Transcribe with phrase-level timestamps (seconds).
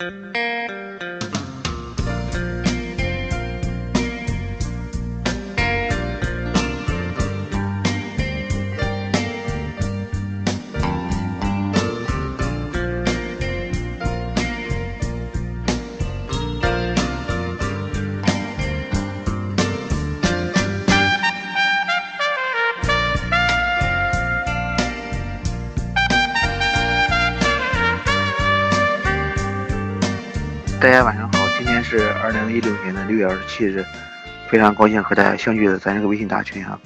[0.00, 1.07] Música
[30.80, 33.84] 大家晚上好，今天是二零一六年的六月二十七日，
[34.48, 36.78] 非常高兴和大家相聚在咱这个微信大群哈。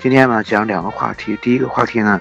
[0.00, 2.18] 今天呢讲两个话题，第一个话题呢，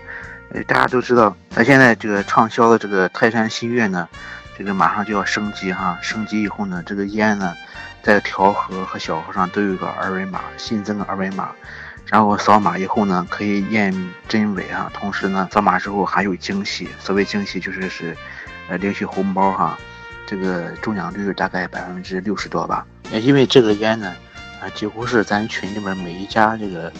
[0.49, 4.09] 呃大家都知道，咱现在这个畅销的这个泰山新月呢，
[4.57, 7.55] 这个马上就要升级哈，升级以后呢，这个烟呢，
[8.01, 11.51] 在条盒和小盒上都有个二维码，新增的二维码，
[12.07, 13.93] 然后扫码以后呢，可以验
[14.27, 18.17] 真伪哈，同时呢，扫码之后还有惊喜，所谓惊喜就是是，
[18.67, 19.79] 呃领取红包哈。
[20.25, 24.15] 这个中奖率大概百分之六十多吧，也因为这个烟呢，
[24.61, 26.91] 啊，几乎是咱群里面每一家这个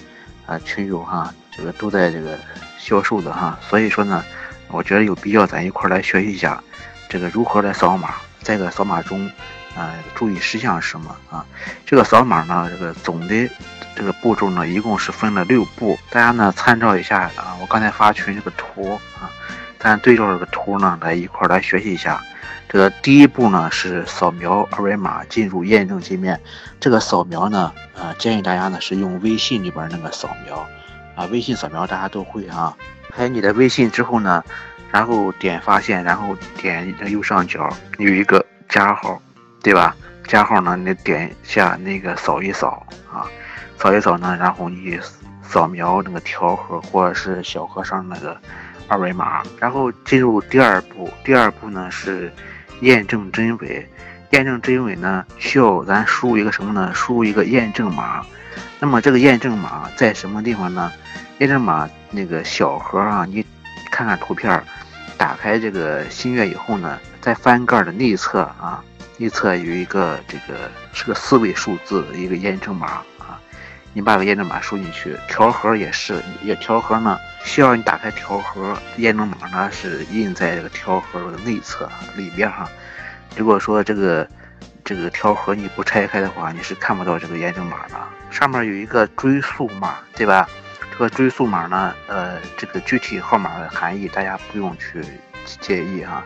[0.46, 2.38] 啊群友哈，这个都在这个
[2.78, 4.24] 销售的哈，所以说呢，
[4.68, 6.62] 我觉得有必要咱一块来学习一下
[7.10, 9.30] 这个如何来扫码，在这个扫码中
[9.76, 11.46] 啊注意事项是什么啊？
[11.86, 13.50] 这个扫码呢，这个总的
[13.96, 19.32] 这个步骤呢，一共是分了六步，大家呢参照一下啊，我刚才发群这个图啊，
[19.84, 22.22] 咱对照这个图呢来一块来学习一下。
[22.70, 26.40] 这个第一步呢是扫描二维码进入验证界面。
[26.80, 30.66] 这个扫描呢，啊，建议大家呢是用微信里边那个扫描，
[31.16, 32.76] 啊，微信扫描大家都会啊。
[33.10, 34.42] 开你的微信之后呢，
[34.90, 39.22] 然后点发现，然后点右上角有一个加号，
[39.62, 39.96] 对吧？
[40.26, 43.28] 加号呢，你点一下那个扫一扫啊，
[43.78, 44.98] 扫一扫呢，然后你
[45.44, 48.36] 扫描那个条盒或者是小盒上那个
[48.88, 51.10] 二维码，然后进入第二步。
[51.24, 52.32] 第二步呢是。
[52.82, 53.88] 验证真伪，
[54.32, 56.92] 验证真伪呢，需要咱输入一个什么呢？
[56.94, 58.26] 输入一个验证码。
[58.78, 60.92] 那么这个验证码在什么地方呢？
[61.38, 63.46] 验证码那个小盒啊，你
[63.90, 64.62] 看看图片，
[65.18, 68.84] 打开这个新月以后呢，在翻盖的内侧啊，
[69.18, 72.88] 内侧有一个这个是个四位数字一个验证码
[73.20, 73.40] 啊，
[73.94, 75.16] 你把个验证码输进去。
[75.28, 82.70] 条盒也是，也条盒呢，需要你打开条盒，验证码呢是印在这个条盒的内侧里边哈。
[83.38, 84.28] 如果说这个
[84.84, 87.96] 这个条盒你不拆开的话，你是看不到这个验证码的。
[88.30, 90.48] 上面有一个追溯码，对吧？
[90.92, 95.04] 这个追溯码呢，呃，这个具体号码的含义大家不用去
[95.60, 96.24] 介意哈。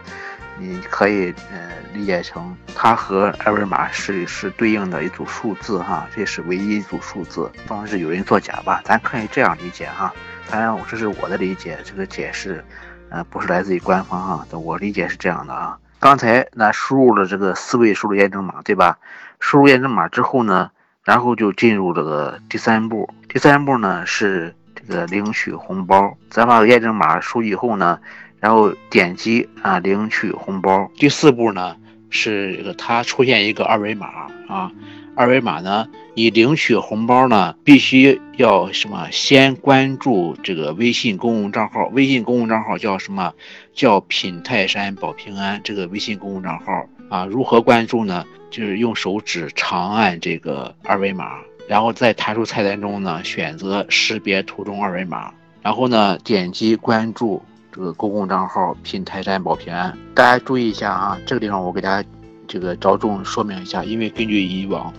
[0.59, 8.81] 你可以呃理解成它和二维码是是对应的一组数字哈，这是唯一一组数字，防止有人作假吧？
[8.83, 10.13] 咱可以这样理解哈。
[10.49, 12.63] 当然我，这是我的理解，这个解释
[13.09, 15.77] 呃不是来自于官方哈，我理解是这样的啊。
[15.99, 18.97] 刚才那输入了这个四位数的验证码，对吧？
[19.39, 20.71] 输入验证码之后呢，
[21.03, 23.09] 然后就进入这个第三步。
[23.27, 26.15] 第三步呢是这个领取红包。
[26.29, 27.99] 咱把验证码输以后呢，
[28.39, 30.89] 然后点击啊领取红包。
[30.95, 31.75] 第四步呢
[32.09, 34.07] 是它出现一个二维码
[34.47, 34.71] 啊。
[35.15, 35.87] 二维码呢？
[36.13, 39.07] 你领取红包呢，必须要什么？
[39.09, 43.33] 先关注这个微信公共账号，微信公共账号叫什么？
[43.73, 45.59] 叫品泰山保平安。
[45.63, 48.23] 这个微信公共账号啊，如何关注呢？
[48.51, 55.33] 就是用手指长按这个二维码，然后在弹出菜单中呢，选择识别图中二维码，
[55.63, 57.43] 然后呢，点击关注
[57.77, 59.95] 这个公共账号品泰山保平安。
[60.15, 62.09] 大家注意一下啊，这个地方我给大家
[62.47, 64.91] 这个着重说明一下，因为根据以往。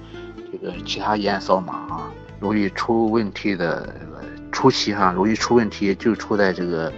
[0.52, 3.92] 这个其他烟扫码啊，容易出问题的
[4.52, 6.92] 初期哈，容易出问题就出在这个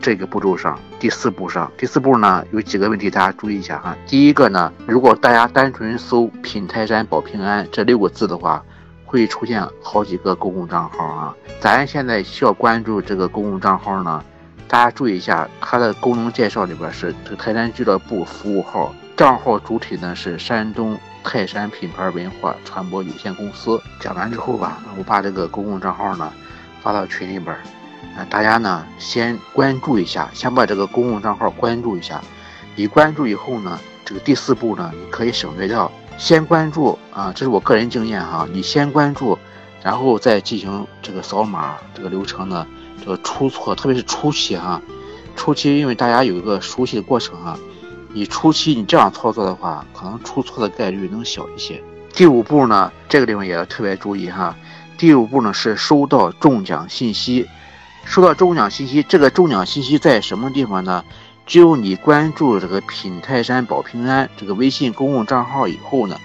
[0.00, 1.70] 这个步骤上，第四步上。
[1.76, 3.96] 第四步呢有几个问题，大家注意一下哈。
[4.06, 8.64] 第一个呢，如果大家单纯搜“品泰山保平安”这六个字的话，
[9.04, 11.34] 会出现好几个公共账号啊。
[11.58, 14.24] 咱现在需要关注这个公共账号呢，
[14.70, 20.96] 大家注意一下，它的功能介绍里边是这泰山俱乐部服务号，账号主体呢是山东。
[21.24, 26.32] 泰山品牌文化传播有限公司讲完之后吧，我把这个公共账号呢
[26.80, 27.60] 发到群里边儿，
[28.16, 32.22] 啊，大家呢先关注一下，先把这个公共账号关注一下。
[32.76, 39.36] 你关注以后呢，这个第四步呢，你可以省略掉，先关注啊，这是我个人经验哈，你先关注，
[39.82, 42.66] 然后再进行这个扫码这个流程呢，
[42.98, 44.80] 这个出错，特别是初期哈，
[45.36, 47.58] 初期因为大家有一个熟悉的过程哈。
[48.12, 51.80] 你初期你这样操作的话，可能出错的概率能小一些。
[52.12, 54.56] 第五步呢，这个地方也要特别注意哈。
[54.98, 57.46] 第五步呢是收到中奖信息，
[58.04, 61.04] 收到中奖信息，这个中奖信息在什么地方呢？
[61.46, 66.16] 只有你关注这个品泰山保平安这个微信公共账号以后呢，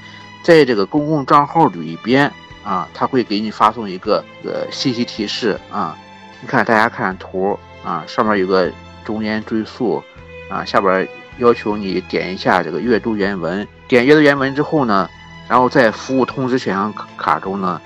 [0.43, 2.31] 在这个公共账号里边
[2.63, 5.97] 啊，他会给你发送一个呃信息提示啊。
[6.41, 8.71] 你看大家看图啊，上面有个
[9.03, 10.03] 中间追溯
[10.49, 13.67] 啊，下边要求你点一下这个阅读原文。
[13.87, 15.09] 点阅读原文之后呢，
[15.47, 17.81] 然后在服务通知选项卡中呢，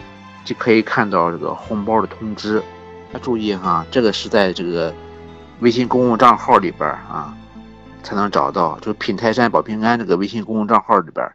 [0.45, 2.61] 就可以看到这个红包的通知。
[3.21, 4.93] 注意哈，这个是在这个
[5.59, 7.33] 微信公共账号里边啊，
[8.03, 11.27] 才能找到，就品泰山保平安这个微信公共账号里边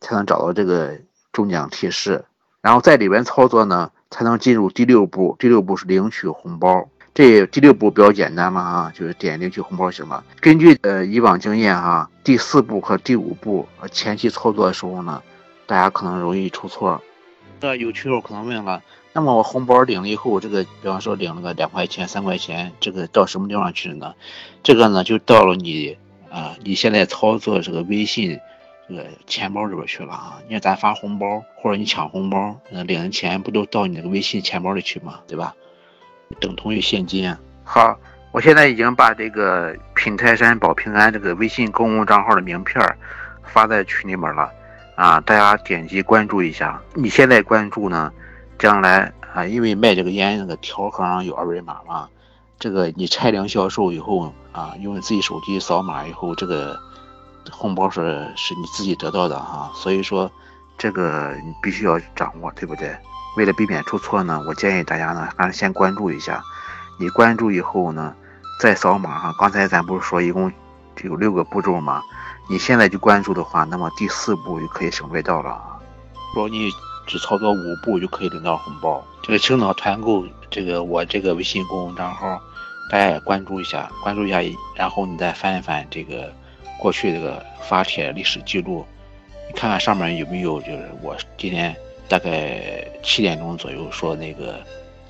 [0.00, 0.92] 才能找到这个
[1.32, 2.24] 中奖提示，
[2.60, 5.36] 然后在里边操作呢，才能进入第六步。
[5.38, 10.24] 第六步是领取红包，这第六步比较简单嘛啊，就是点领取红包行了。
[10.40, 15.22] 根据呃以往经验哈，第四步和第五步前期操作的时候呢，
[15.66, 17.00] 大家可能容易出错。
[17.60, 18.82] 那有群友可能问了。
[19.12, 24.14] 那么我红包领了以后，这个比方说领了个两块钱、三块钱，这个到什么地方去了呢？
[24.62, 25.96] 这个呢就到了你
[26.30, 28.38] 啊，你现在操作这个微信
[28.90, 30.38] 这个钱包里边去了啊。
[30.48, 35.20] 你看咱发红包或者你抢红包，那领的钱不都到你那个微信钱包里去吗？
[35.28, 35.54] 对吧？
[36.40, 37.32] 等同于现金。
[37.62, 37.96] 好，
[38.32, 42.84] 我现在已经把这个品泰山保平安这个微信公共账号的名片
[43.44, 44.50] 发在群里面了
[44.96, 46.82] 啊，大家点击关注一下。
[46.94, 48.12] 你现在关注呢？
[48.58, 52.08] 将来啊，因为卖这个烟那个条盒上有二维码嘛，
[52.58, 56.78] 这个你拆量销售以后啊，用自己手机扫码以后，这个
[57.50, 60.30] 红包是是你自己得到的哈，所以说
[60.76, 62.96] 这个你必须要掌握，对不对？
[63.36, 66.42] 为了避免出错呢，我建议大家呢还是先关注一下，
[66.98, 68.14] 你关注以后呢
[68.60, 69.34] 再扫码哈。
[69.38, 70.52] 刚才咱不是说一共
[71.02, 72.02] 有六个步骤吗？
[72.48, 75.78] 你现在就关注的话，那么第四步就可以省略掉了啊。
[76.34, 76.68] 如果你
[77.06, 79.04] 只操作五步就可以领到红包。
[79.22, 82.40] 这个青岛团购，这个我这个微信公共账号，
[82.90, 84.40] 大家也关注一下，关注一下，
[84.74, 86.32] 然后你再翻一翻这个
[86.78, 88.84] 过去这个发帖历史记录，
[89.48, 91.74] 你看看上面有没有就是我今天
[92.08, 94.60] 大概七点钟左右说那个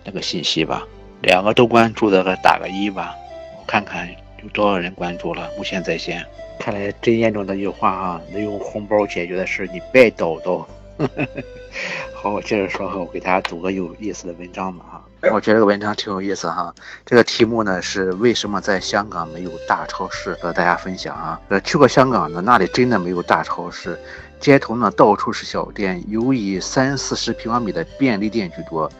[0.04, 0.86] 那个信息吧。
[1.22, 3.14] 两个都关注的，打个一吧，
[3.58, 4.08] 我看看
[4.42, 5.50] 有多少人关注了。
[5.58, 6.24] 目前在线，
[6.58, 10.64] 看来真验证那句话啊，能用红包解决的事，你别叨叨。
[10.96, 11.42] 呵呵呵
[12.14, 15.04] 好，我接着说哈，我给大家读个有意思的文章吧哈。
[15.32, 16.74] 我觉得这个文章挺有意思哈。
[17.06, 20.34] 这个题目呢是为什么在香港没有大超市？
[20.34, 21.40] 和大家分享啊。
[21.48, 23.98] 呃，去过香港的那里真的没有大超市，
[24.40, 28.90] 街头呢到处是小店，尤以三四十平方米的便利店居多。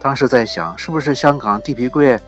[0.00, 2.18] 当时在想，是不是香港地皮贵，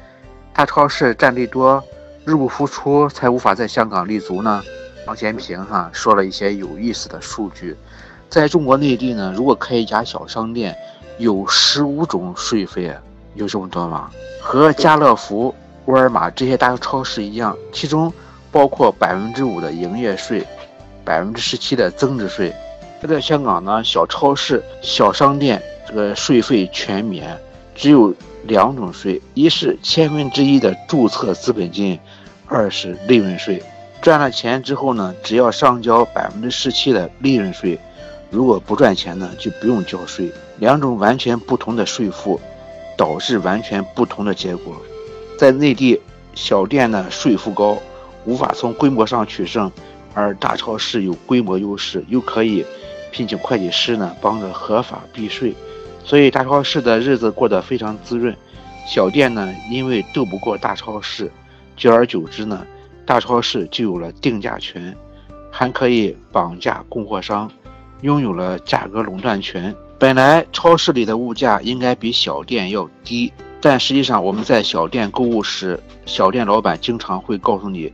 [0.55, 1.83] 大超市占地多，
[2.25, 4.63] 入不敷出，才无法在香港立足呢？
[5.07, 7.77] 王建平哈说了一些有意思的数据。
[8.31, 10.77] 在中国内地呢，如果开一家小商店，
[11.19, 12.95] 有十五种税费，
[13.35, 14.09] 有这么多吗？
[14.41, 15.53] 和家乐福、
[15.87, 18.13] 沃尔玛这些大超市一样，其中
[18.53, 20.47] 包括百分之五的营业税，
[21.05, 22.55] 百分之十七的增值税。
[23.09, 27.37] 在香港呢，小超市、小商店这个税费全免，
[27.75, 31.99] 只有两种税：一是千分之一的注册资本金，
[32.47, 33.61] 二是利润税。
[34.01, 37.77] 赚了钱之后呢，只要上交百分之十七的利润税。
[38.31, 40.33] 如果不赚钱呢，就不用交税。
[40.59, 42.41] 两种完全不同的税负，
[42.97, 44.77] 导致完全不同的结果。
[45.39, 46.01] 在内地，
[46.35, 47.79] 小店呢税负高，
[48.25, 49.71] 无法从规模上取胜；
[50.15, 52.65] 而大超市有规模优势，又可以
[53.11, 55.55] 聘请会计师呢帮着合法避税，
[56.05, 58.37] 所以大超市的日子过得非常滋润。
[58.87, 61.33] 小店呢，因为斗不过大超市，
[61.77, 62.67] 久而久之呢，
[63.07, 64.95] 大超市就有了定价权，
[65.51, 67.51] 还可以绑架供货商。
[68.03, 69.75] 拥有了价格垄断权。
[69.99, 73.31] 本来超市里的物价应该比小店要低，
[73.61, 77.93] 但实际上我们在小店购物时，小店老板经常会告诉你，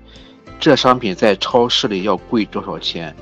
[0.60, 3.16] 这商品在超市里要贵多少钱。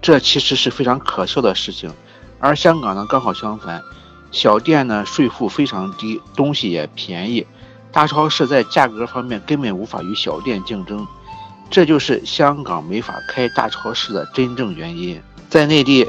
[0.00, 1.92] 这其实是非常可笑的事情。
[2.38, 3.82] 而香港呢，刚好相反，
[4.32, 7.46] 小店呢税负非常低，东西也便宜，
[7.92, 11.06] 大超市在价格方面根本无法与小店竞争。
[11.68, 15.20] 这就是香港没法开大超市的真正原因。
[15.50, 16.08] 在内地。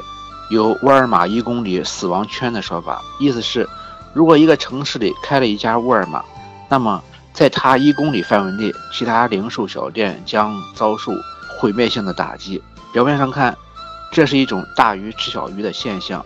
[0.52, 3.66] 有沃尔玛一公里死亡圈的说法，意思是，
[4.12, 6.22] 如果一个城市里开了一家沃尔玛，
[6.68, 11.10] 那么在它一公里范围内，其他零售小店将遭受
[11.58, 12.62] 毁灭性的打击。
[12.92, 13.56] 表面上看，
[14.12, 16.22] 这是一种大鱼吃小鱼的现象，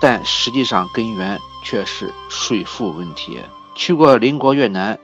[0.00, 3.38] 但实际上根源却是税负问题。
[3.74, 4.98] 去过邻国越南，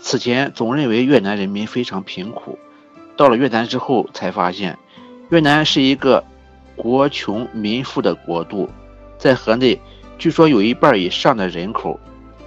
[0.00, 2.56] 此前总认为越南人民非常贫苦，
[3.16, 4.78] 到了越南之后才发现，
[5.30, 6.22] 越南是一个。
[6.76, 8.68] 国穷民富的国度，
[9.18, 9.80] 在河内，
[10.18, 11.98] 据说有一半以上的人口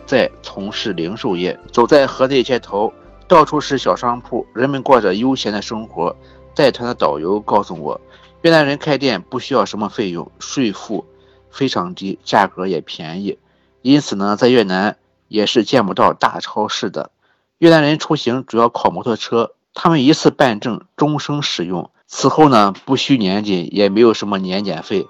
[0.06, 1.60] 在从事零售业。
[1.72, 2.92] 走在河内街头，
[3.28, 6.16] 到处是小商铺，人们过着悠闲的生活。
[6.54, 8.00] 带团的导游告诉我，
[8.42, 11.06] 越南人开店不需要什么费用，税负
[11.50, 13.38] 非常低，价格也便宜。
[13.82, 17.12] 因此呢，在越南也是见不到大超市的。
[17.58, 21.90] 越南人出行主要靠摩托车，他们一次办证终生使用。
[22.08, 25.08] 此后呢，不需年检，也没有什么年检费。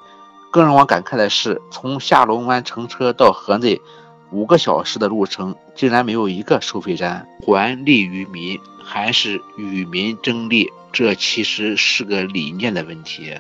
[0.52, 3.82] 更让我感慨的是，从下龙湾乘车到河内。
[4.32, 10.74] 五个小时的路程，竟然没有一个收费站，还利于民还是与民争利？
[10.92, 13.34] 这其实是个理念的问题。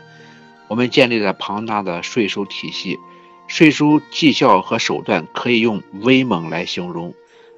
[0.68, 2.98] 我们建立了庞大的税收体系，
[3.48, 7.14] 税收绩效和手段可以用威猛来形容。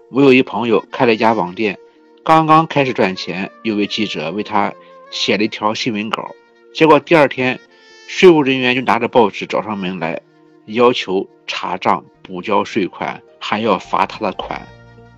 [0.09, 1.77] 我有一朋友开了一家网店，
[2.23, 4.73] 刚刚开始赚钱，有位记者为他
[5.11, 6.35] 写了一条新闻稿，
[6.73, 7.59] 结果第二天，
[8.07, 10.21] 税务人员就拿着报纸找上门来，
[10.65, 12.03] 要求查账。
[12.27, 14.61] 补交税款还要罚他的款。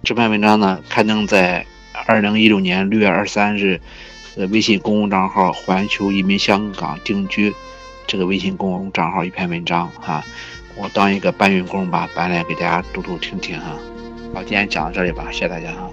[0.04, 1.66] 这篇文章呢刊登在
[2.06, 3.82] 二零一六年六月二十三日，
[4.38, 7.52] 呃，微信公共账号“环球移民香港定居”
[8.06, 10.24] 这个微信公共账号一篇文章哈。
[10.76, 13.72] 我当一个搬运工吧，搬来给大家读读听听哈。
[14.36, 15.89] 好，今天讲到这里吧，谢谢大家哈。